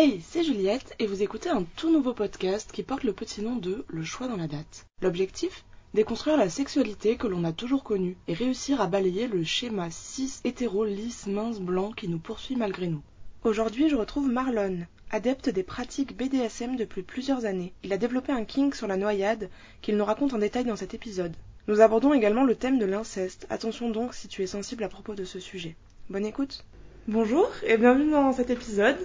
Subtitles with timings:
[0.00, 3.56] Hey, c'est Juliette et vous écoutez un tout nouveau podcast qui porte le petit nom
[3.56, 4.86] de Le choix dans la date.
[5.02, 5.64] L'objectif?
[5.92, 10.38] Déconstruire la sexualité que l'on a toujours connue et réussir à balayer le schéma cis
[10.44, 13.02] hétéro lisse mince blanc qui nous poursuit malgré nous.
[13.42, 17.72] Aujourd'hui, je retrouve Marlon, adepte des pratiques BDSM depuis plusieurs années.
[17.82, 19.50] Il a développé un kink sur la noyade
[19.82, 21.34] qu'il nous raconte en détail dans cet épisode.
[21.66, 23.48] Nous abordons également le thème de l'inceste.
[23.50, 25.74] Attention donc si tu es sensible à propos de ce sujet.
[26.08, 26.64] Bonne écoute.
[27.08, 28.96] Bonjour et bienvenue dans cet épisode.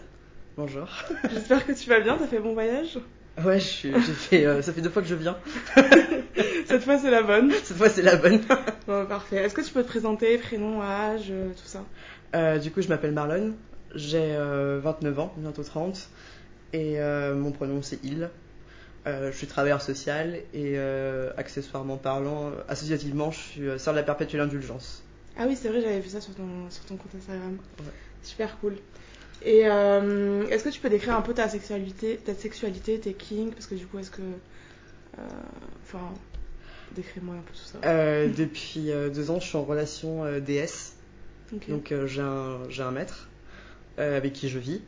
[0.55, 0.87] Bonjour.
[1.31, 2.99] J'espère que tu vas bien, t'as fait bon voyage?
[3.43, 5.35] Ouais, j'ai fait, euh, ça fait deux fois que je viens.
[6.67, 7.51] Cette fois c'est la bonne.
[7.63, 8.41] Cette fois c'est la bonne.
[8.85, 9.37] Bon, parfait.
[9.37, 11.83] Est-ce que tu peux te présenter, prénom, âge, euh, tout ça?
[12.35, 13.55] Euh, du coup, je m'appelle Marlon,
[13.95, 16.07] j'ai euh, 29 ans, bientôt 30,
[16.73, 18.29] et mon prénom c'est Il.
[19.07, 20.77] Je suis travailleur social et
[21.35, 25.03] accessoirement parlant, associativement, je suis sœur de la perpétuelle indulgence.
[25.35, 27.57] Ah oui, c'est vrai, j'avais vu ça sur ton, sur ton compte Instagram.
[27.79, 27.85] Ouais.
[28.21, 28.75] Super cool.
[29.45, 33.53] Et euh, est-ce que tu peux décrire un peu ta sexualité, ta sexualité, tes kinks?
[33.53, 34.21] Parce que du coup, est-ce que.
[34.21, 35.21] euh,
[35.85, 36.13] Enfin,
[36.95, 37.77] décris-moi un peu tout ça.
[37.85, 40.93] Euh, depuis euh, deux ans, je suis en relation euh, DS,
[41.69, 43.27] donc euh, j'ai un, j'ai un maître
[43.99, 44.81] euh, avec qui je vis.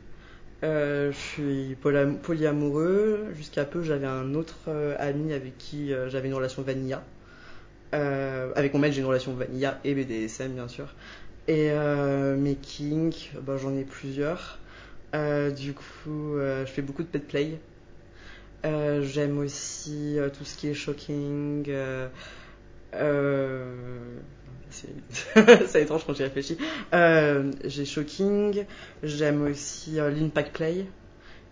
[0.64, 3.26] Euh, je suis polyam- polyamoureux.
[3.36, 7.04] Jusqu'à peu, j'avais un autre euh, ami avec qui euh, j'avais une relation vanilla.
[7.94, 10.94] Euh, avec mon maître, j'ai une relation vanilla et BDSM, bien sûr.
[11.48, 14.58] Et euh, mes kinks, bah, j'en ai plusieurs.
[15.14, 17.58] Euh, du coup, euh, je fais beaucoup de pet play.
[18.64, 21.70] J'aime aussi tout ce qui est shocking.
[24.70, 26.58] C'est étrange quand j'y réfléchis.
[26.92, 28.64] J'ai shocking.
[29.04, 30.86] J'aime aussi l'impact play.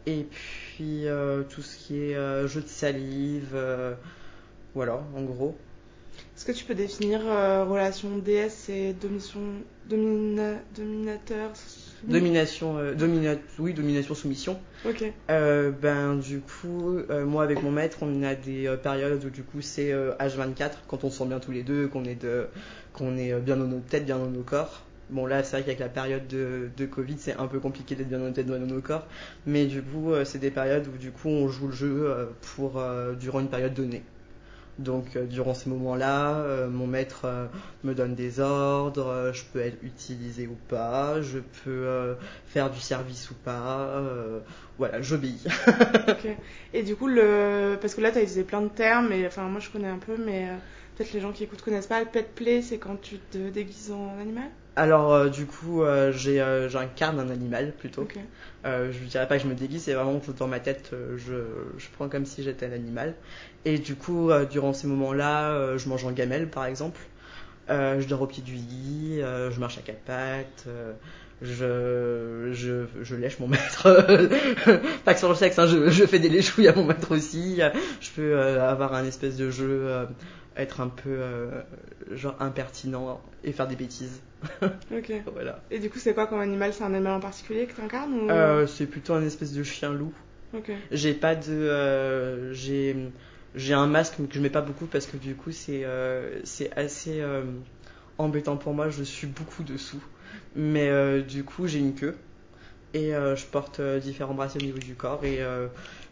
[0.07, 1.05] Et puis
[1.49, 3.57] tout ce qui est jeu de salive.
[4.75, 5.57] voilà, en gros.
[6.37, 9.41] Est-ce que tu peux définir euh, relation DS et domination,
[9.89, 11.53] domina, dominateur
[12.09, 14.59] Domination, euh, domina- oui, domination, soumission.
[14.85, 15.05] Ok.
[15.31, 19.63] Euh, ben du coup, moi avec mon maître, on a des périodes où du coup
[19.63, 22.47] c'est euh, H24 quand on se sent bien tous les deux, qu'on est de,
[22.93, 24.83] qu'on est bien dans nos têtes, bien dans nos corps.
[25.11, 28.09] Bon là, c'est vrai qu'avec la période de, de Covid, c'est un peu compliqué d'être
[28.09, 29.07] bien dans nos têtes, bien dans nos corps.
[29.47, 32.83] Mais du coup, c'est des périodes où du coup on joue le jeu pour
[33.19, 34.03] durant une période donnée.
[34.79, 37.47] Donc euh, durant ces moments-là, euh, mon maître euh,
[37.85, 43.31] me donne des ordres, je peux être utilisé ou pas, je peux faire du service
[43.31, 44.03] ou pas,
[44.79, 45.45] voilà, j'obéis.
[46.09, 46.27] Ok.
[46.73, 47.09] Et du coup,
[47.81, 49.99] parce que là, tu as utilisé plein de termes, et enfin, moi je connais un
[49.99, 50.49] peu, mais
[50.97, 52.05] peut-être les gens qui écoutent connaissent pas.
[52.05, 54.51] Pet play, c'est quand tu te déguises en animal?
[54.77, 58.03] Alors euh, du coup, euh, j'ai euh, j'incarne un animal plutôt.
[58.03, 58.17] Ok.
[58.65, 61.17] Euh, je dirais pas que je me déguise, c'est vraiment que dans ma tête, euh,
[61.17, 61.35] je,
[61.79, 63.15] je prends comme si j'étais un animal.
[63.65, 67.01] Et du coup, euh, durant ces moments-là, euh, je mange en gamelle par exemple.
[67.71, 70.93] Euh, je dors au pied du lit, euh, je marche à quatre pattes, euh,
[71.41, 73.89] je, je, je lèche mon maître.
[75.05, 77.61] pas que sur le sexe, hein, je, je fais des léchouilles à mon maître aussi.
[78.01, 80.05] Je peux euh, avoir un espèce de jeu, euh,
[80.57, 81.63] être un peu euh,
[82.13, 84.21] genre impertinent et faire des bêtises.
[84.93, 85.13] Ok.
[85.33, 85.61] Voilà.
[85.71, 86.73] Et du coup, c'est quoi comme animal?
[86.73, 88.31] C'est un animal en particulier que tu incarnes ou...
[88.31, 90.13] Euh, c'est plutôt un espèce de chien loup.
[90.55, 90.71] Ok.
[90.93, 91.51] J'ai pas de.
[91.53, 92.95] euh, j'ai
[93.55, 95.85] j'ai un masque mais que je mets pas beaucoup parce que du coup c'est
[96.45, 97.23] c'est assez
[98.19, 98.91] embêtant pour moi.
[98.91, 100.03] Je suis beaucoup dessous,
[100.57, 102.17] mais du coup j'ai une queue
[102.95, 105.41] et je porte différents bracelets au niveau du corps et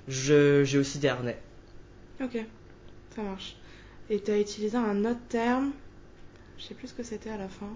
[0.09, 1.39] je j'ai aussi des harnais.
[2.21, 2.39] Ok.
[3.15, 3.57] Ça marche.
[4.11, 5.71] Et tu as utilisé un autre terme.
[6.59, 7.69] Je sais plus ce que c'était à la fin.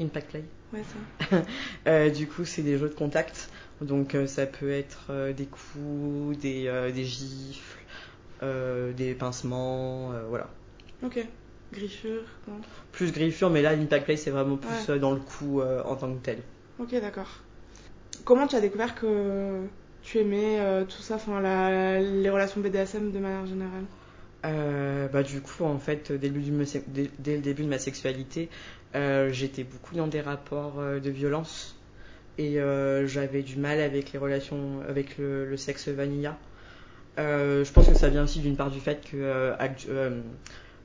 [0.00, 0.44] Impact play.
[0.72, 0.82] Ouais,
[1.30, 1.42] ça.
[1.86, 3.48] Euh, du coup c'est des jeux de contact,
[3.80, 7.78] donc euh, ça peut être euh, des coups, des des gifles,
[8.96, 10.48] des pincements, voilà.
[11.02, 11.18] Ok.
[11.72, 12.60] Griffure, non
[12.92, 14.98] plus griffure, mais là, l'impact play, c'est vraiment plus Ouais.
[14.98, 16.38] dans le coup en tant que tel.
[16.78, 17.28] Ok, d'accord.
[18.24, 19.62] Comment tu as découvert que
[20.02, 23.84] tu aimais tout ça, enfin la- les relations BDSM de manière générale?
[24.44, 28.48] Euh, bah, du coup, en fait, dès le début de, ma sexualité,
[28.94, 31.76] euh, j'étais beaucoup dans des rapports euh, de violence
[32.38, 36.38] et euh, j'avais du mal avec les relations avec le, le sexe vanilla.
[37.18, 39.52] Euh, je pense que ça vient aussi d'une part du fait que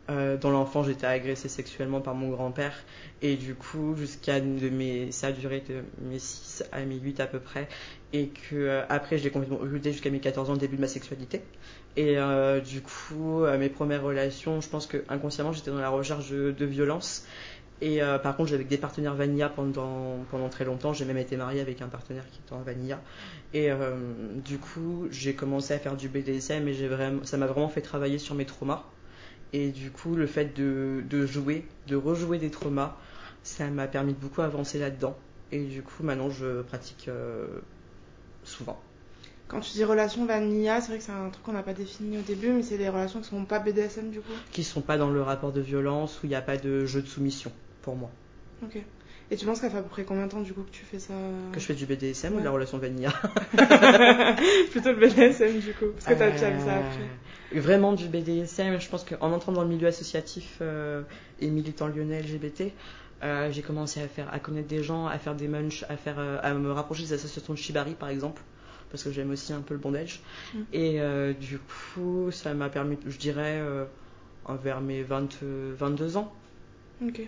[0.07, 2.75] euh, dans l'enfance j'étais agressée sexuellement par mon grand-père
[3.23, 7.25] et du coup jusqu'à mes ça a duré de mes 6 à mes 8 à
[7.25, 7.67] peu près
[8.13, 10.81] et que euh, après je l'ai complètement occulté jusqu'à mes 14 ans le début de
[10.81, 11.41] ma sexualité
[11.97, 16.29] et euh, du coup mes premières relations je pense que inconsciemment j'étais dans la recherche
[16.29, 17.25] de, violence
[17.81, 20.93] et par contre, j'avais des partenaires vanilla pendant, pendant très longtemps.
[20.93, 23.01] J'ai même été mariée avec un partenaire qui était en vanilla.
[23.53, 23.69] Et
[24.45, 28.17] du coup, j'ai commencé à faire du BDSM et vraiment, ça m'a vraiment fait travailler
[28.17, 28.85] sur mes traumas.
[29.55, 32.97] Et du coup, le fait de, de jouer, de rejouer des traumas,
[33.41, 35.15] ça m'a permis de beaucoup avancer là-dedans.
[35.53, 37.47] Et du coup, maintenant, je pratique euh,
[38.43, 38.77] souvent.
[39.47, 42.17] Quand tu dis relation vanilla, c'est vrai que c'est un truc qu'on n'a pas défini
[42.17, 44.33] au début, mais c'est des relations qui sont pas BDSM du coup?
[44.51, 47.01] Qui sont pas dans le rapport de violence, où il n'y a pas de jeu
[47.01, 48.09] de soumission, pour moi.
[48.61, 48.83] Ok.
[49.31, 50.85] Et tu penses qu'à fait à peu près combien de temps du coup que tu
[50.85, 51.13] fais ça
[51.51, 53.09] Que je fais du BDSM ou de la relation vanilla
[54.71, 57.03] Plutôt le BDSM du coup, parce que t'as déjà vu ça après.
[57.55, 61.01] Euh, vraiment du BDSM, je pense qu'en entrant dans le milieu associatif euh,
[61.39, 62.71] et militant lyonnais LGBT,
[63.23, 66.19] euh, j'ai commencé à faire, à connaître des gens, à faire des munchs, à faire,
[66.19, 68.43] à me rapprocher des associations de Shibari par exemple,
[68.91, 70.21] parce que j'aime aussi un peu le bondage.
[70.53, 70.59] Mm.
[70.73, 70.99] Et
[71.39, 73.59] du coup, ça m'a permis, je dirais,
[74.61, 76.31] vers mes 20, 22 ans.
[77.03, 77.21] Ok.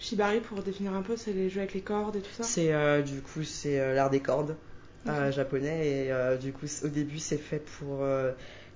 [0.00, 2.72] Shibari, pour définir un peu, c'est les jeux avec les cordes et tout ça C'est
[2.72, 4.56] euh, du coup c'est euh, l'art des cordes
[5.06, 8.04] euh, japonais et du coup au début c'est fait pour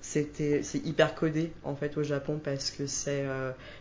[0.01, 3.25] c'était c'est hyper codé en fait au Japon parce que c'est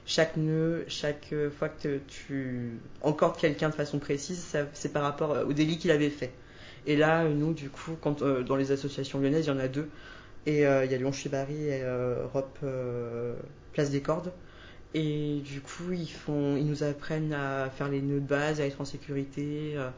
[0.06, 5.54] chaque nœud chaque fois que tu encordes quelqu'un de façon précise c'est par rapport au
[5.54, 6.32] délit qu'il avait fait.
[6.86, 9.90] Et là nous du coup quand dans les associations lyonnaises il y en a deux.
[10.46, 12.60] Et il y a Lyon Shibari et Europe
[13.74, 14.32] Place des cordes
[14.94, 18.66] et du coup, ils, font, ils nous apprennent à faire les nœuds de base, à
[18.66, 19.90] être en sécurité, euh,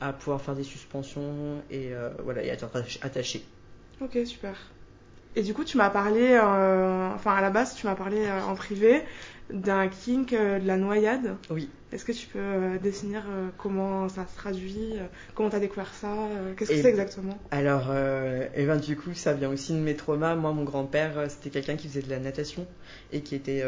[0.00, 2.68] à pouvoir faire des suspensions et, euh, voilà, à être
[3.02, 3.44] attaché.
[4.00, 4.56] Ok, super.
[5.36, 8.54] Et du coup, tu m'as parlé, euh, enfin à la base, tu m'as parlé en
[8.54, 9.02] privé
[9.50, 11.36] d'un kink de la noyade.
[11.50, 11.68] Oui.
[11.94, 15.06] Est-ce que tu peux euh, définir euh, comment ça se traduit euh,
[15.36, 17.38] Comment tu as découvert ça Qu'est-ce que c'est exactement?
[17.52, 17.94] Alors,
[18.54, 20.34] et ben, du coup, ça vient aussi de mes traumas.
[20.34, 22.66] Moi, mon grand-père, c'était quelqu'un qui faisait de la natation
[23.12, 23.62] et qui était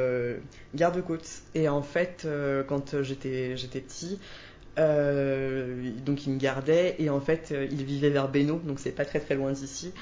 [0.75, 1.29] garde-côte.
[1.55, 2.27] Et en fait,
[2.67, 4.19] quand j'étais, j'étais petit,
[4.77, 9.21] donc il me gardait et en fait, il vivait vers Beno, donc c'est pas très
[9.21, 9.93] très loin d'ici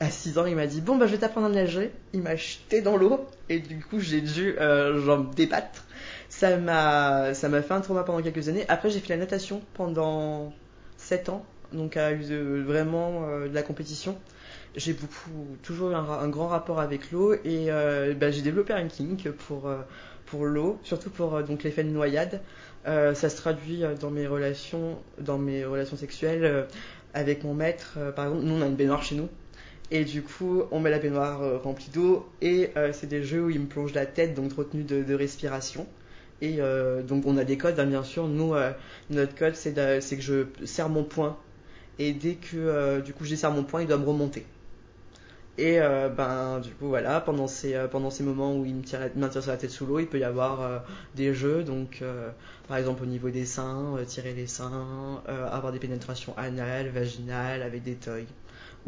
[0.00, 1.90] à 6 ans, il m'a dit Bon, bah, je vais t'apprendre à nager.
[2.12, 5.84] Il m'a jeté dans l'eau et du coup, j'ai dû genre me débattre
[6.28, 8.64] ça m'a fait un trauma pendant quelques années.
[8.68, 10.52] Après, j'ai fait la natation pendant
[10.96, 14.18] 7 ans, donc vraiment euh, de la compétition.
[14.76, 14.96] J'ai
[15.62, 19.66] toujours eu un, grand rapport avec l'eau et euh, bah, j'ai développé un kink pour
[19.66, 19.78] euh,
[20.26, 22.42] pour l'eau, surtout pour donc l'effet de noyade.
[22.84, 26.66] ça se traduit dans mes relations dans mes relations sexuelles
[27.14, 27.98] avec mon maître.
[28.14, 29.28] par exemple, nous on a une baignoire chez nous.
[29.90, 33.60] Et du coup, on met la baignoire remplie d'eau et c'est des jeux où il
[33.60, 35.86] me plonge la tête, donc retenue de, de respiration.
[36.40, 38.28] Et euh, donc on a des codes, hein, bien sûr.
[38.28, 38.72] Nous, euh,
[39.10, 41.36] notre code, c'est que je serre mon poing.
[41.98, 44.46] Et dès que euh, du coup je serre mon poing, il doit me remonter.
[45.60, 45.80] Et
[46.16, 49.50] ben du coup voilà, pendant ces, pendant ces moments où il me tire, maintient sur
[49.50, 50.84] la tête sous l'eau, il peut y avoir
[51.16, 52.00] des jeux, donc
[52.68, 57.82] par exemple au niveau des seins, tirer les seins, avoir des pénétrations anales, vaginales avec
[57.82, 58.20] des toys,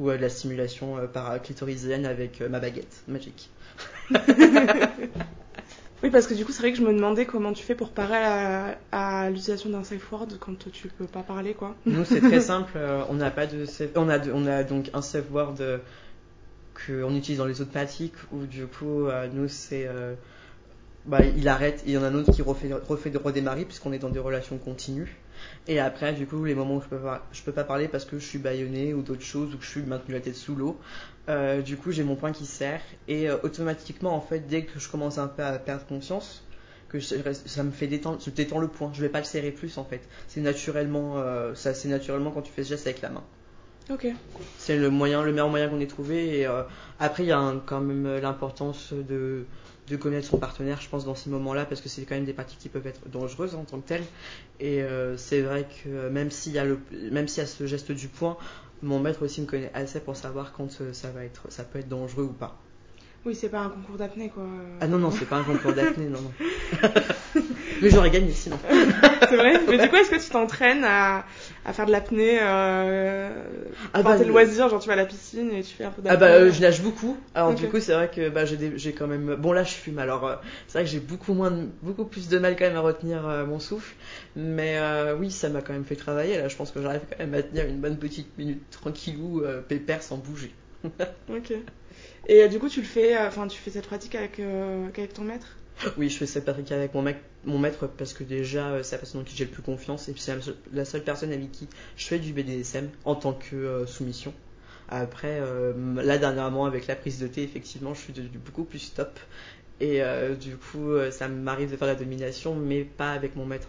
[0.01, 3.51] ou de la stimulation par clitorisienne avec ma baguette magique.
[6.03, 7.91] Oui, parce que du coup, c'est vrai que je me demandais comment tu fais pour
[7.91, 8.17] parer
[8.91, 11.75] à, l'utilisation d'un safe word quand tu peux pas parler, quoi.
[11.85, 12.73] Nous, c'est très simple.
[12.77, 13.67] Euh, on n'a pas de
[13.97, 15.79] on a on a donc un safe word euh,
[16.75, 19.87] qu'on utilise dans les autres pratiques où du coup, euh, nous, c'est
[21.07, 23.65] bah, il arrête et il y en a un autre qui refait, refait de redémarrer
[23.65, 25.17] puisqu'on est dans des relations continues.
[25.67, 28.05] Et après, du coup, les moments où je peux pas, je peux pas parler parce
[28.05, 30.55] que je suis baïonné ou d'autres choses ou que je suis maintenu la tête sous
[30.55, 30.79] l'eau,
[31.29, 34.79] euh, du coup, j'ai mon point qui sert et euh, automatiquement, en fait, dès que
[34.79, 36.45] je commence un peu à perdre conscience,
[36.89, 38.91] que ça me fait détendre, je détends le point.
[38.93, 40.01] Je vais pas le serrer plus, en fait.
[40.27, 43.23] C'est naturellement, euh, ça, c'est naturellement quand tu fais ce geste avec la main.
[43.91, 44.09] Ok.
[44.59, 46.41] C'est le moyen, le meilleur moyen qu'on ait trouvé.
[46.41, 46.47] Et
[46.99, 49.47] après, il y a quand même l'importance de
[49.91, 52.33] de connaître son partenaire, je pense, dans ces moments-là, parce que c'est quand même des
[52.33, 54.05] pratiques qui peuvent être dangereuses en tant que telles.
[54.61, 56.79] Et euh, c'est vrai que même s'il y a le,
[57.11, 58.37] même s'il y a ce geste du point,
[58.83, 61.81] mon maître aussi me connaît assez pour savoir quand euh, ça va être, ça peut
[61.81, 62.57] être dangereux ou pas.
[63.27, 64.45] Oui, c'est pas un concours d'apnée, quoi.
[64.81, 66.33] Ah non, non, c'est pas un concours d'apnée, non, non.
[67.83, 68.59] Mais j'aurais gagné sinon.
[69.29, 71.25] c'est vrai Mais du coup, est-ce que tu t'entraînes à,
[71.65, 73.31] à, faire de l'apnée euh,
[73.93, 76.03] ah bah, tes loisirs, genre tu vas à la piscine et tu fais un peu
[76.03, 77.17] d'apnée Ah bah, euh, je nage beaucoup.
[77.35, 79.35] Alors du coup, c'est vrai que bah, j'ai quand même...
[79.37, 80.37] Bon, là, je fume, alors euh,
[80.67, 83.47] c'est vrai que j'ai beaucoup, moins beaucoup plus de mal quand même à retenir euh,
[83.47, 83.95] mon souffle.
[84.37, 84.79] Mais
[85.19, 86.39] oui, ça m'a quand même fait travailler.
[86.39, 90.03] Là, je pense que j'arrive quand même à tenir une bonne petite minute tranquillou, pépère,
[90.03, 90.53] sans bouger.
[91.29, 91.55] ok.
[92.27, 94.87] Et euh, du coup, tu le fais, euh, enfin, tu fais cette pratique avec, euh,
[94.89, 95.57] avec ton maître?
[95.97, 97.05] Oui, je fais cette pratique avec mon,
[97.45, 100.13] mon maître parce que déjà, c'est la personne en qui j'ai le plus confiance et
[100.13, 100.37] puis c'est
[100.73, 104.35] la, seule personne avec qui je fais du BDSM en tant que soumission.
[104.91, 105.41] Après,
[105.97, 109.19] là dernièrement, avec la prise de thé, effectivement, je suis beaucoup plus stop.
[109.81, 110.03] Et
[110.39, 113.69] du coup, ça m'arrive de faire la domination, mais pas avec mon maître.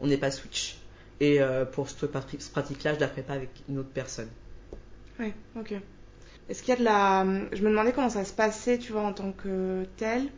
[0.00, 0.78] on n'est pas switch.
[1.20, 1.38] Et
[1.72, 4.30] pour cette pratique-là, je la ferai pas avec une autre personne.
[5.18, 5.74] Oui, ok.
[6.48, 7.24] Est-ce qu'il y a de la.
[7.52, 10.28] Je me demandais comment ça se passait, tu vois, en tant que tel.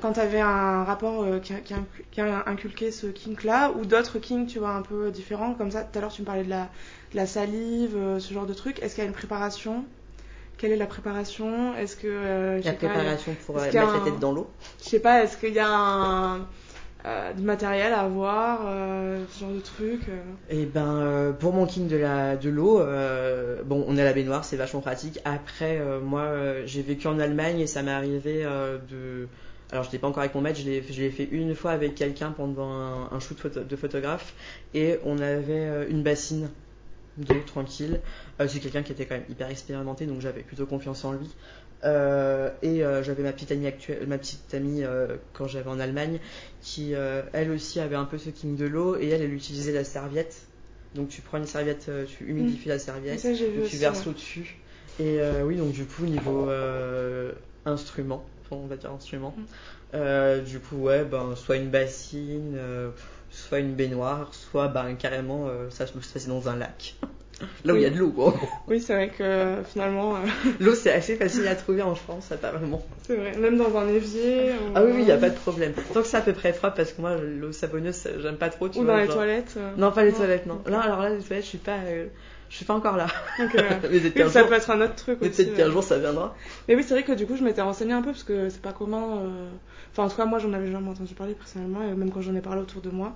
[0.00, 1.78] Quand t'avais un rapport euh, qui, a, qui, a,
[2.10, 5.82] qui, a, inculqué ce kink-là, ou d'autres kinks, tu vois, un peu différents, comme ça,
[5.84, 6.70] tout à l'heure tu me parlais de la,
[7.12, 9.84] de la salive, euh, ce genre de truc, est-ce qu'il y a une préparation?
[10.56, 11.76] Quelle est la préparation?
[11.76, 12.08] Est-ce que...
[12.08, 14.50] Euh, la préparation pour mettre la tête dans l'eau?
[14.82, 16.46] Je sais pas, est-ce qu'il y a un
[17.04, 20.22] euh, du matériel à avoir, euh, ce genre de trucs euh.
[20.50, 22.80] Et eh ben, euh, pour mon king de la de l'eau,
[23.64, 25.18] bon, on est à la baignoire, c'est vachement pratique.
[25.24, 26.28] Après, moi,
[26.64, 28.44] j'ai vécu en Allemagne et ça m'est arrivé
[28.90, 29.28] de.
[29.72, 30.68] Alors, je n'étais pas encore avec mon maître, je
[31.00, 34.34] l'ai fait une fois avec quelqu'un pendant un, un shoot de photographe
[34.74, 36.50] et on avait une bassine
[37.16, 38.00] d'eau tranquille.
[38.38, 41.30] c'est quelqu'un qui était quand même hyper expérimenté, donc j'avais plutôt confiance en lui.
[41.84, 45.80] Euh, et euh, j'avais ma petite amie actuelle, ma petite amie euh, quand j'avais en
[45.80, 46.20] Allemagne,
[46.60, 46.92] qui
[47.32, 50.46] elle aussi avait un peu ce king de l'eau et elle, elle utilisait la serviette.
[50.94, 54.58] Donc tu prends une serviette, tu humidifies la serviette, et tu verses au-dessus.
[55.00, 56.48] Et oui, donc du coup niveau
[57.64, 59.34] instrument, on va dire instrument.
[59.92, 60.40] Mm.
[60.44, 62.56] du coup ouais, ben soit une bassine,
[63.32, 66.96] soit une baignoire, soit ben carrément ça se passe dans un lac.
[67.64, 68.34] Là où il y a de l'eau, quoi.
[68.68, 70.16] Oui, c'est vrai que finalement.
[70.16, 70.18] Euh,
[70.60, 72.84] l'eau, c'est assez facile à trouver en France, apparemment.
[73.06, 74.52] C'est vrai, même dans un évier.
[74.74, 75.72] Ah oui, il n'y a pas de problème.
[75.92, 78.68] Tant que c'est à peu près froid, parce que moi, l'eau savonneuse, j'aime pas trop.
[78.68, 79.54] Tu ou dans les toilettes.
[79.56, 80.60] Euh, non, pas les toilettes, non.
[80.66, 81.78] Là, alors là, les toilettes, je suis pas.
[82.52, 83.06] Euh, je suis pas encore là.
[83.38, 85.44] mais ça peut être un autre truc mais aussi.
[85.44, 86.36] Peut-être qu'un jour ça viendra.
[86.68, 88.62] Mais oui, c'est vrai que du coup, je m'étais renseignée un peu parce que c'est
[88.62, 89.22] pas commun.
[89.92, 92.40] Enfin, en tout cas, moi, j'en avais jamais entendu parler personnellement, même quand j'en ai
[92.40, 93.14] parlé autour de moi.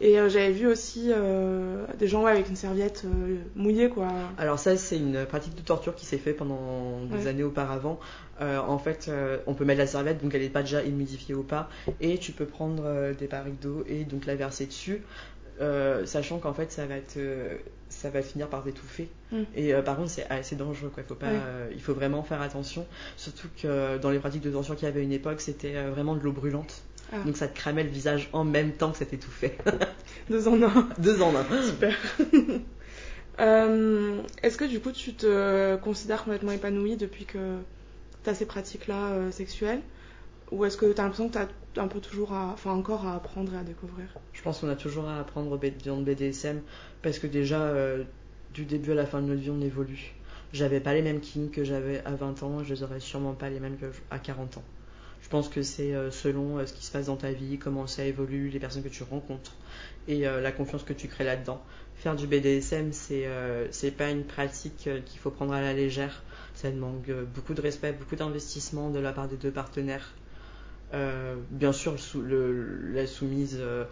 [0.00, 4.08] Et euh, j'avais vu aussi euh, des gens ouais, avec une serviette euh, mouillée, quoi.
[4.38, 8.00] Alors ça, c'est une pratique de torture qui s'est fait pendant des années auparavant.
[8.40, 9.10] en fait,
[9.46, 11.68] on peut mettre la serviette, donc elle n'est pas déjà humidifiée ou pas,
[12.00, 15.02] et tu peux prendre des barriques d'eau et donc la verser dessus.
[16.04, 17.18] Sachant qu'en fait ça va être
[17.88, 19.08] ça va finir par t'étouffer.
[19.32, 19.42] Mm.
[19.54, 20.90] Et euh, par contre, c'est assez dangereux.
[20.92, 21.02] Quoi.
[21.02, 22.86] Il, faut pas, euh, il faut vraiment faire attention.
[23.16, 25.90] Surtout que dans les pratiques de tension qu'il y avait à une époque, c'était euh,
[25.90, 26.82] vraiment de l'eau brûlante.
[27.12, 27.22] Ah.
[27.24, 29.56] Donc ça te cramait le visage en même temps que ça t'étouffait.
[30.30, 30.88] Deux en un.
[30.98, 31.44] Deux en un.
[31.62, 31.96] Super.
[33.38, 37.58] Est-ce que du coup, tu te considères complètement épanouie depuis que
[38.24, 39.82] tu as ces pratiques-là sexuelles?
[40.52, 41.38] Ou est-ce que tu as l'impression que
[41.74, 44.06] tu as un peu toujours à, enfin encore à apprendre et à découvrir?
[44.32, 46.62] Je pense qu'on a toujours à apprendre dans le BDSM
[47.02, 48.04] parce que déjà euh,
[48.54, 50.14] du début à la fin de notre vie on évolue.
[50.52, 53.50] J'avais pas les mêmes kinks que j'avais à 20 ans, je les aurais sûrement pas
[53.50, 54.62] les mêmes qu'à 40 ans.
[55.20, 57.88] Je pense que c'est euh, selon euh, ce qui se passe dans ta vie, comment
[57.88, 59.56] ça évolue, les personnes que tu rencontres
[60.06, 61.60] et la confiance que tu crées là-dedans.
[61.96, 63.28] Faire du BDSM, c'est
[63.72, 66.22] c'est pas une pratique qu'il faut prendre à la légère.
[66.54, 67.02] Ça demande
[67.34, 70.14] beaucoup de respect, beaucoup d'investissement de la part des deux partenaires.
[70.94, 73.84] Euh, bien sûr, la soumise euh,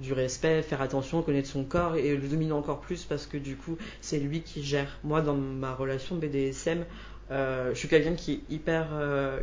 [0.00, 3.56] du respect, faire attention, connaître son corps et le dominer encore plus parce que du
[3.56, 4.98] coup, c'est lui qui gère.
[5.04, 6.84] Moi, dans ma relation BDSM,
[7.30, 8.88] euh, je suis quelqu'un qui hyper,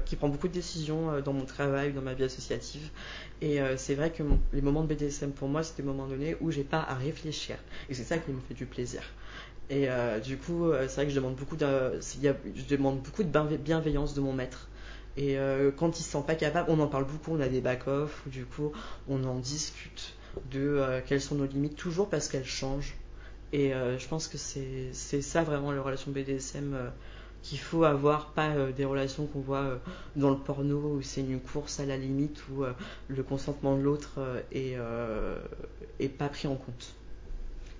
[0.06, 2.90] qui prend beaucoup de décisions dans mon travail, dans ma vie associative.
[3.42, 4.22] Et c'est vrai que
[4.54, 7.56] les moments de BDSM pour moi, c'est des moments donnés où j'ai pas à réfléchir.
[7.90, 9.02] Et c'est ça qui me fait du plaisir.
[9.72, 9.88] Et
[10.24, 14.22] du coup, c'est vrai que je demande beaucoup de, je demande beaucoup de bienveillance de
[14.22, 14.70] mon maître.
[15.18, 17.62] Et euh, quand ils se sentent pas capables, on en parle beaucoup, on a des
[17.62, 18.72] back-off, du coup,
[19.08, 20.14] on en discute
[20.52, 22.96] de euh, quelles sont nos limites, toujours parce qu'elles changent.
[23.52, 26.92] Et euh, je pense que c'est ça vraiment les relations BDSM
[27.42, 29.80] qu'il faut avoir, pas des relations qu'on voit
[30.16, 32.64] dans le porno où c'est une course à la limite, où
[33.08, 34.20] le consentement de l'autre
[34.52, 34.76] est,
[36.00, 36.94] est pas pris en compte.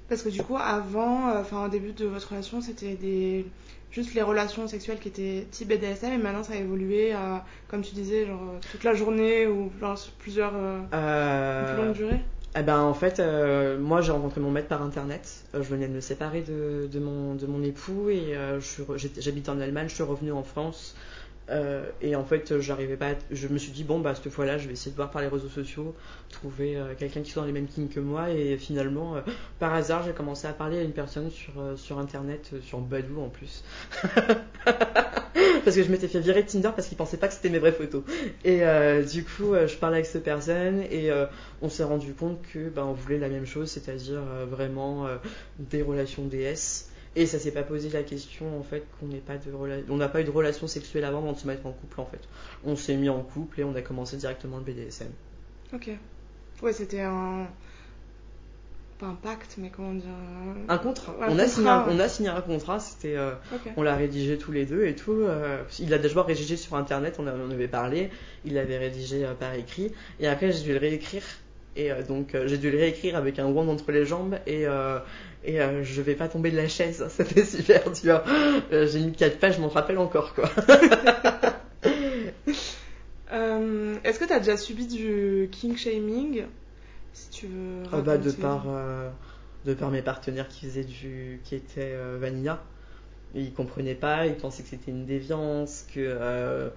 [0.10, 3.46] Parce que du coup, avant, enfin au début de votre relation, c'était des
[3.92, 7.82] juste les relations sexuelles qui étaient type BDSM et maintenant ça a évolué à, comme
[7.82, 11.74] tu disais, genre toute la journée ou genre plusieurs euh, euh...
[11.74, 12.22] plus longue durée
[12.56, 15.46] eh ben en fait, euh, moi j'ai rencontré mon maître par internet.
[15.54, 18.36] Euh, je venais de me séparer de, de, mon, de mon époux et
[19.18, 19.88] j'habite en Allemagne.
[19.88, 20.96] Je suis revenue en France
[21.50, 22.54] euh, et en fait,
[22.98, 23.14] pas.
[23.32, 25.28] Je me suis dit bon bah cette fois-là, je vais essayer de voir par les
[25.28, 25.96] réseaux sociaux,
[26.30, 28.30] trouver euh, quelqu'un qui soit dans les mêmes kings que moi.
[28.30, 29.22] Et finalement, euh,
[29.58, 33.30] par hasard, j'ai commencé à parler à une personne sur sur internet, sur Badou en
[33.30, 33.64] plus,
[35.64, 37.60] parce que je m'étais fait virer de Tinder parce qu'il pensait pas que c'était mes
[37.60, 38.04] vraies photos.
[38.44, 38.62] Et
[39.12, 41.10] du coup, je parlais avec cette personne et
[41.62, 45.08] on s'est rendu compte que bah, on voulait la même chose, c'est-à-dire vraiment
[45.58, 46.90] des relations DS.
[47.16, 49.52] Et ça s'est pas posé la question en fait qu'on n'ait pas de
[49.90, 52.06] on n'a pas eu de relation sexuelle avant avant de se mettre en couple en
[52.06, 52.22] fait.
[52.64, 55.10] On s'est mis en couple et on a commencé directement le BDSM.
[55.74, 55.90] Ok.
[56.62, 57.48] Ouais, c'était un
[59.00, 60.10] pas un pacte, mais comment dire
[60.68, 61.16] Un contrat.
[61.22, 63.32] on, a signé un, on a signé un contrat, c'était, euh,
[63.78, 65.14] on l'a rédigé tous les deux et tout.
[65.14, 68.10] Euh, il a d'abord rédigé sur internet, on, en avait parlé,
[68.44, 71.24] il l'avait rédigé euh, par écrit, et après j'ai dû le réécrire.
[71.76, 74.66] Et donc j'ai dû le réécrire avec un wand entre les jambes et
[75.44, 78.22] et euh, je vais pas tomber de la chaise, c'était super dur.
[78.72, 80.50] Euh, j'ai mis 4 pages, je m'en rappelle encore quoi.
[83.32, 86.46] Euh, est-ce que tu as t'as déjà subi du king shaming
[87.14, 87.84] Si tu veux.
[87.94, 89.08] Ah bah, de par, euh,
[89.66, 92.60] de par mes partenaires qui faisaient du, qui étaient euh, vanilla.
[93.36, 96.72] Ils comprenaient pas, ils pensaient que c'était une déviance, que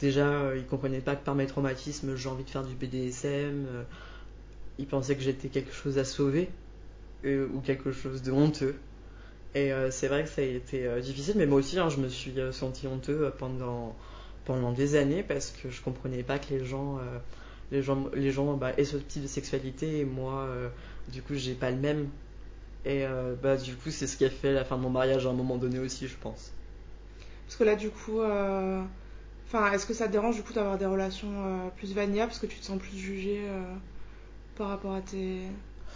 [0.00, 3.66] déjà ils comprenaient pas que par mes traumatismes j'ai envie de faire du BDSM.
[4.78, 6.48] ils pensaient que j'étais quelque chose à sauver
[7.24, 8.76] ou quelque chose de honteux.
[9.54, 11.98] Et euh, c'est vrai que ça a été euh, difficile, mais moi aussi hein, je
[11.98, 13.96] me suis euh, senti honteux euh, pendant,
[14.44, 17.18] pendant des années parce que je comprenais pas que les gens, euh,
[17.72, 20.68] les gens, les gens bah, aient ce type de sexualité et moi, euh,
[21.08, 22.08] du coup, j'ai pas le même.
[22.84, 25.26] Et euh, bah, du coup, c'est ce qui a fait la fin de mon mariage
[25.26, 26.52] à un moment donné aussi, je pense.
[27.46, 28.20] Parce que là, du coup.
[28.20, 28.82] euh,
[29.72, 32.64] est-ce que ça te dérange d'avoir des relations euh, plus vanilla parce que tu te
[32.64, 33.74] sens plus jugé euh,
[34.56, 35.48] par rapport à tes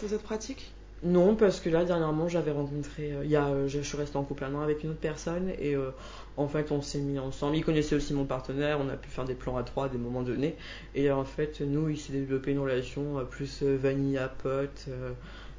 [0.04, 0.72] autres pratiques?
[1.04, 3.12] Non, parce que là, dernièrement, j'avais rencontré.
[3.12, 5.00] euh, il y a, euh, je suis restée en couple un an avec une autre
[5.00, 5.90] personne et euh,
[6.36, 7.56] en fait, on s'est mis ensemble.
[7.56, 9.98] Il connaissait aussi mon partenaire, on a pu faire des plans à trois à des
[9.98, 10.54] moments donnés.
[10.94, 14.86] Et en fait, nous, il s'est développé une relation plus vanilla pote.
[14.88, 15.12] euh,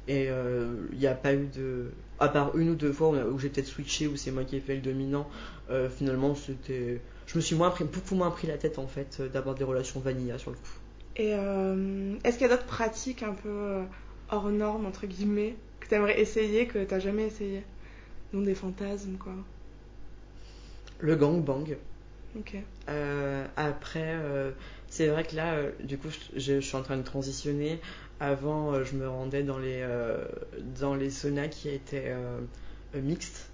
[0.06, 0.28] et
[0.92, 1.86] il n'y a pas eu de.
[2.20, 4.60] À part une ou deux fois où, j'ai peut-être switché, où c'est moi qui ai
[4.60, 5.26] fait le dominant,
[5.96, 7.00] finalement, c'était.
[7.26, 10.00] Je me suis moins pris, beaucoup moins pris la tête en fait d'avoir des relations
[10.00, 10.78] vanilla sur le coup.
[11.16, 13.80] Et est-ce qu'il y a d'autres pratiques un peu
[14.30, 17.64] hors normes, entre guillemets, que t'aimerais essayer, que t'as jamais essayé
[18.32, 19.34] Donc des fantasmes, quoi.
[20.98, 21.78] Le gangbang.
[22.36, 22.54] Ok.
[22.88, 24.52] Euh, après, euh,
[24.88, 27.80] c'est vrai que là, euh, du coup, je, je- je suis en train de transitionner.
[28.20, 29.86] Avant, je me rendais dans les,
[30.80, 32.14] dans les saunas qui étaient
[32.94, 33.50] mixtes.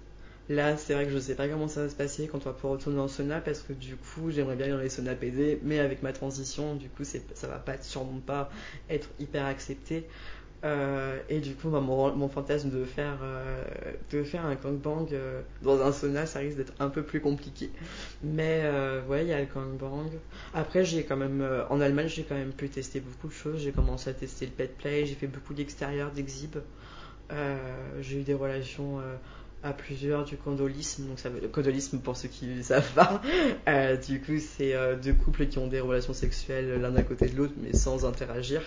[0.49, 2.53] Là, c'est vrai que je sais pas comment ça va se passer quand on va
[2.53, 5.59] pouvoir retourner en sauna parce que du coup, j'aimerais bien aller dans les saunas PD,
[5.63, 8.49] mais avec ma transition, du coup, ça va pas sûrement pas
[8.89, 10.07] être hyper accepté.
[10.63, 13.63] Euh, et du coup, bah, mon, fantasme de faire, euh,
[14.11, 17.71] de faire un gangbang euh, dans un sauna, ça risque d'être un peu plus compliqué.
[18.23, 20.11] Mais euh, ouais, il y a le gangbang.
[20.53, 23.61] Après, j'ai quand même, en Allemagne, j'ai quand même pu tester beaucoup de choses.
[23.61, 26.57] J'ai commencé à tester le pet play, j'ai fait beaucoup d'extérieur, d'exhib.
[28.01, 28.99] J'ai eu des relations
[29.63, 31.07] à plusieurs du condolisme.
[31.07, 33.21] Donc ça condolisme, pour ceux qui ne savent pas,
[34.07, 37.53] du coup, c'est deux couples qui ont des relations sexuelles l'un à côté de l'autre,
[37.57, 38.61] mais sans interagir.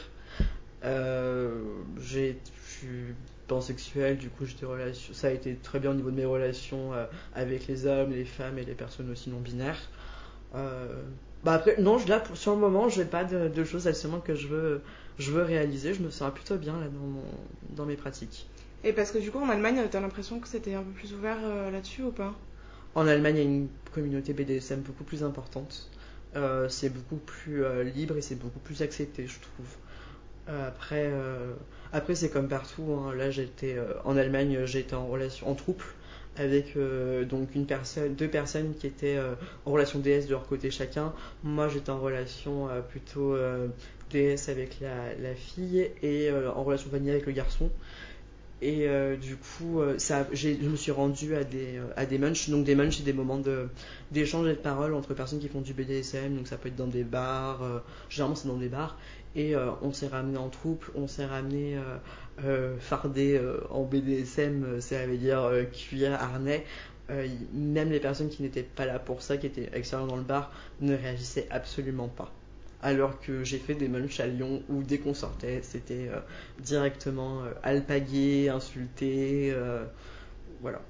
[2.75, 3.15] Suis
[3.49, 7.07] pansexuel, du coup, relations, ça a été très bien au niveau de mes relations euh,
[7.35, 9.81] avec les hommes, les femmes et les personnes aussi non binaires.
[10.55, 11.03] Euh,
[11.45, 14.35] bah après, non, là, pour- sur le moment, j'ai pas de, de choses absolument que
[14.35, 14.83] je veux,
[15.19, 15.95] je veux réaliser.
[15.95, 17.25] Je me sens plutôt bien là dans, mon,
[17.71, 18.49] dans mes pratiques.
[18.85, 21.39] Et parce que du coup, en Allemagne, t'as l'impression que c'était un peu plus ouvert
[21.43, 22.35] euh, là-dessus ou pas?
[22.95, 25.91] En Allemagne, il y a une communauté BDSM beaucoup plus importante.
[26.37, 29.67] Euh, c'est beaucoup plus euh, libre et c'est beaucoup plus accepté, je trouve.
[30.49, 31.55] Euh, après, euh,
[31.93, 32.85] après c'est comme partout.
[32.93, 33.15] hein.
[33.15, 35.85] Là, j'étais euh, en Allemagne, j'étais en relation en trouble
[36.37, 36.77] avec
[37.29, 39.21] donc une personne, deux personnes qui étaient
[39.67, 41.13] en relation DS de leur côté chacun.
[41.45, 43.37] Moi, j'étais en relation euh, plutôt
[44.11, 47.71] DS avec la, fille et en relation vanille avec le garçon.
[48.63, 48.89] Et
[49.23, 52.51] du coup, ça, je me suis rendu à des, à des munchs.
[52.51, 53.69] Donc, des munchs, c'est des moments de,
[54.11, 56.35] d'échange et de parole entre personnes qui font du BDSM.
[56.35, 57.63] Donc, ça peut être dans des bars.
[58.09, 58.97] généralement, c'est dans des bars.
[59.37, 61.81] Et euh, on s'est ramené en troupe, on s'est ramené euh,
[62.45, 66.65] euh, fardé en BDSM, ça veut dire cuir, harnais.
[67.53, 70.53] Même les personnes qui n'étaient pas là pour ça, qui étaient extérieures dans le bar,
[70.81, 72.33] ne réagissaient absolument pas.
[72.81, 76.11] Alors que j'ai fait des munchs à Lyon où dès qu'on sortait, c'était
[76.61, 79.55] directement alpagué, insulté.
[80.61, 80.81] voilà.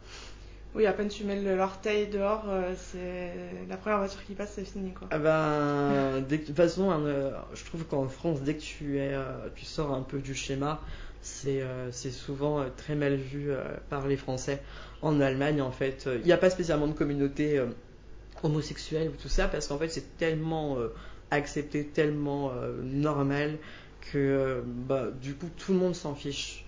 [0.75, 3.33] Oui, à peine tu mets l'orteil dehors, euh, c'est
[3.69, 5.07] la première voiture qui passe, c'est fini quoi.
[5.13, 9.49] Ah ben, de toute façon, euh, je trouve qu'en France, dès que tu, es, euh,
[9.55, 10.81] tu sors un peu du schéma,
[11.21, 13.49] c'est c'est souvent très mal vu
[13.89, 14.61] par les Français.
[15.01, 17.63] En Allemagne, en fait, il n'y a pas spécialement de communauté
[18.43, 20.77] homosexuelle ou tout ça, parce qu'en fait, c'est tellement
[21.31, 23.57] accepté, tellement normal
[24.13, 26.67] que bah, du coup, tout le monde s'en fiche.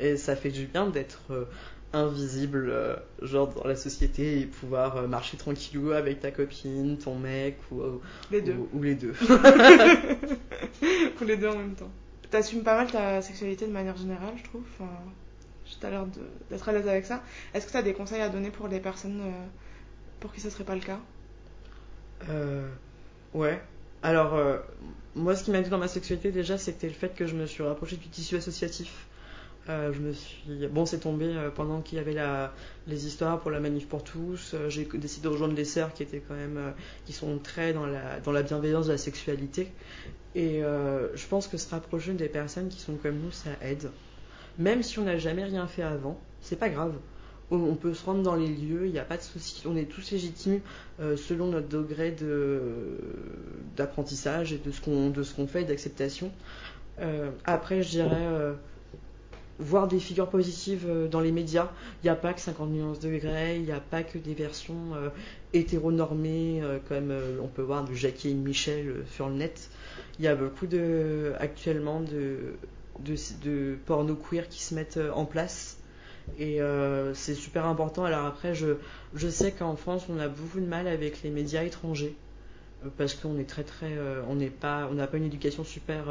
[0.00, 1.48] Et ça fait du bien d'être
[1.94, 7.16] invisible, euh, genre dans la société, et pouvoir euh, marcher tranquillou avec ta copine, ton
[7.16, 7.82] mec ou,
[8.30, 8.54] Les deux.
[8.54, 9.14] ou, ou les deux.
[11.20, 11.90] Ou les deux en même temps.
[12.30, 14.62] T'assumes pas mal ta sexualité de manière générale, je trouve.
[14.74, 14.90] Enfin,
[15.80, 16.06] t'as l'air
[16.50, 17.22] d'être à l'aise avec ça.
[17.54, 19.46] Est-ce que t'as des conseils à donner pour les personnes euh,
[20.20, 20.98] pour qui ce serait pas le cas?
[22.28, 22.68] Euh,
[23.34, 23.60] ouais.
[24.02, 24.58] Alors, euh,
[25.14, 27.46] moi, ce qui m'a dit dans ma sexualité, déjà, c'était le fait que je me
[27.46, 29.06] suis rapproché du tissu associatif.
[29.68, 30.68] Euh, je me suis...
[30.70, 32.16] Bon, c'est tombé euh, pendant qu'il y avait
[32.86, 34.52] les histoires pour la manif pour tous.
[34.54, 36.74] Euh, j'ai décidé de rejoindre les sœurs qui étaient quand même...
[37.06, 38.42] qui sont très dans la...
[38.42, 39.72] bienveillance de la sexualité.
[40.34, 43.90] Et je pense que se rapprocher des personnes qui sont comme nous, ça aide.
[44.58, 46.94] Même si on n'a jamais rien fait avant, c'est pas grave.
[47.52, 49.62] on, peut se rendre dans les lieux, il n'y a pas de souci.
[49.64, 50.60] On est tous légitimes
[50.98, 52.98] selon notre degré de,
[53.76, 56.32] d'apprentissage et de ce qu'on, qu'on fait, d'acceptation.
[57.44, 58.56] Après, je dirais
[59.58, 61.70] voir des figures positives dans les médias.
[62.02, 64.92] Il n'y a pas que 50 nuances de il n'y a pas que des versions
[65.52, 67.12] hétéronormées comme
[67.42, 69.70] on peut voir de Jackie et Michel sur le net.
[70.18, 72.56] Il y a beaucoup de, actuellement de,
[73.00, 75.78] de, porno queer qui se mettent en place
[76.38, 78.04] et euh, c'est super important.
[78.04, 78.76] Alors après, je,
[79.14, 82.23] je sais qu'en France, on a beaucoup de mal avec les médias étrangers euh,
[82.96, 86.04] parce qu'on euh, n'est pas, on n'a pas une éducation super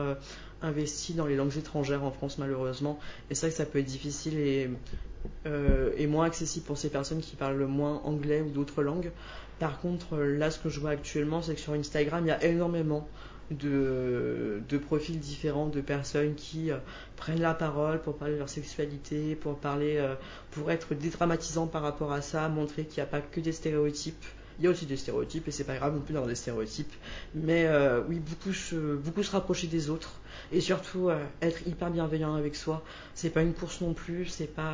[0.62, 3.00] investie dans les langues étrangères en France malheureusement.
[3.30, 7.36] Et c'est vrai que ça peut être difficile et, moins accessible pour ces personnes qui
[7.36, 9.12] parlent moins anglais ou d'autres langues.
[9.60, 12.44] Par contre, là, ce que je vois actuellement, c'est que sur Instagram, il y a
[12.44, 13.08] énormément
[13.52, 16.78] de, de, profils différents de personnes qui euh,
[17.16, 20.16] prennent la parole pour parler de leur sexualité, pour parler, euh,
[20.52, 24.26] pour être dédramatisant par rapport à ça, montrer qu'il n'y a pas que des stéréotypes.
[24.60, 26.94] Il y a aussi des stéréotypes et c'est pas grave non plus d'avoir des stéréotypes.
[27.36, 30.20] Mais euh, oui, beaucoup se, beaucoup se rapprocher des autres
[30.52, 31.10] et surtout
[31.42, 32.84] être hyper bienveillant avec soi.
[33.13, 34.74] C'est pas une course non plus, c'est pas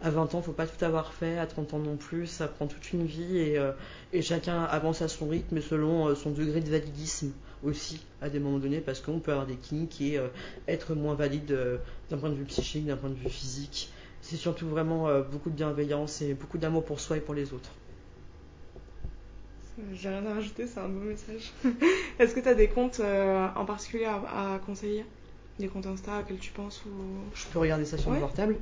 [0.00, 2.66] à 20 ans, faut pas tout avoir fait, à 30 ans non plus, ça prend
[2.66, 3.60] toute une vie et,
[4.12, 7.32] et chacun avance à son rythme selon son degré de validisme
[7.62, 10.28] aussi à des moments donnés parce qu'on peut avoir des kinks et euh,
[10.68, 11.78] être moins valide euh,
[12.10, 13.90] d'un point de vue psychique, d'un point de vue physique.
[14.20, 17.52] C'est surtout vraiment euh, beaucoup de bienveillance et beaucoup d'amour pour soi et pour les
[17.52, 17.70] autres.
[19.94, 21.52] J'ai rien à rajouter, c'est un beau message.
[22.18, 25.04] Est-ce que tu as des comptes en particulier à, conseiller
[25.58, 26.90] Des comptes Insta auxquels tu penses ou...
[27.34, 28.56] Je peux regarder ça sur mon portable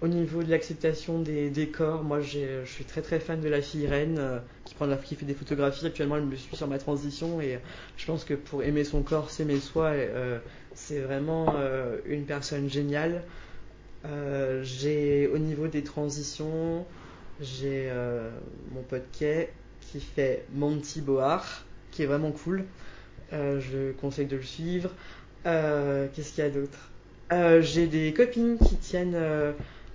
[0.00, 3.86] au niveau de l'acceptation des, décors, moi je suis très très fan de la fille
[3.86, 5.86] Reine euh, qui, prend la, qui fait des photographies.
[5.86, 7.58] Actuellement, elle me suit sur ma transition et
[7.96, 10.38] je pense que pour aimer son corps, s'aimer soi, euh,
[10.74, 13.22] c'est vraiment euh, une personne géniale.
[14.62, 16.86] j'ai au niveau des transitions,
[17.40, 17.90] j'ai
[18.72, 19.48] mon pote Kay
[19.90, 22.64] qui fait Monty Boar, qui est vraiment cool.
[23.32, 24.90] je conseille de le suivre.
[25.44, 26.90] Qu'est-ce qu'il y a d'autre?
[27.62, 29.16] J'ai des copines qui tiennent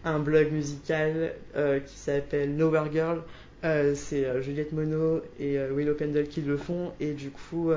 [0.06, 3.22] un blog musical euh, qui s'appelle Nowhere Girl.
[3.64, 7.72] Euh, c'est euh, Juliette Mono et Willow Pendle qui le font et du coup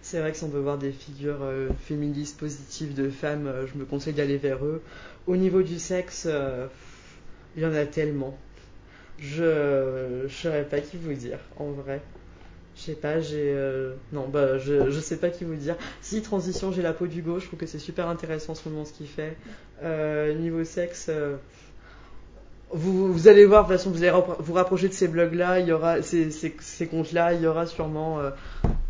[0.00, 1.40] c'est vrai que si on veut voir des figures
[1.80, 4.80] féministes positives de femmes je me conseille d'aller vers eux
[5.26, 6.28] au niveau du sexe
[7.56, 8.38] il y en a tellement
[9.18, 12.00] je ne saurais pas qui vous dire en vrai
[12.76, 13.56] je sais pas, j'ai.
[14.12, 15.76] non, bah, je, sais pas qui vous dire.
[16.00, 18.68] Si, transition, j'ai la peau du gauche, je trouve que c'est super intéressant en ce
[18.68, 19.36] moment ce qu'il fait.
[20.40, 21.08] niveau sexe,
[22.74, 25.72] vous, allez voir, de toute façon, vous allez vous rapprocher de ces blogs-là, il y
[25.72, 28.30] aura ces, comptes-là, il y aura sûrement, euh,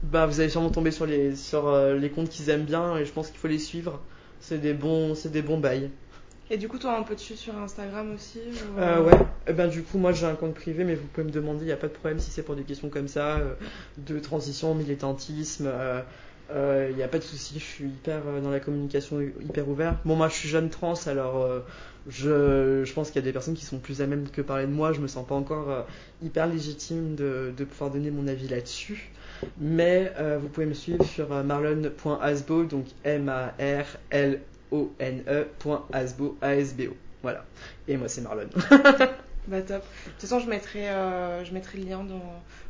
[0.02, 3.04] bah, vous allez sûrement tomber sur les sur euh, les comptes qu'ils aiment bien et
[3.04, 4.00] je pense qu'il faut les suivre.
[4.40, 5.90] C'est des bons, c'est des bons bails.
[6.50, 8.40] Et du coup, toi, un peu dessus sur Instagram aussi
[8.78, 9.18] euh, Ouais.
[9.46, 11.66] Eh ben, du coup, moi, j'ai un compte privé, mais vous pouvez me demander, il
[11.66, 13.40] n'y a pas de problème si c'est pour des questions comme ça,
[13.98, 15.70] de transition, militantisme.
[16.50, 19.96] Il n'y a pas de souci, je suis hyper dans la communication, hyper ouvert.
[20.04, 21.64] Bon, moi, je suis jeune trans, alors
[22.06, 24.66] je, je pense qu'il y a des personnes qui sont plus à même que parler
[24.66, 24.92] de moi.
[24.92, 25.82] Je me sens pas encore euh,
[26.22, 29.10] hyper légitime de, de, pouvoir donner mon avis là-dessus.
[29.58, 34.53] Mais euh, vous pouvez me suivre sur euh, marlon.asbo, donc M-A-R-L-O-N-E.asbo,
[36.42, 36.96] A-S-B-O.
[37.22, 37.44] Voilà.
[37.88, 38.48] Et moi, c'est Marlon.
[39.48, 39.82] bah top.
[39.82, 40.86] De toute façon, je mettrai,
[41.44, 42.22] je mettrai le lien dans.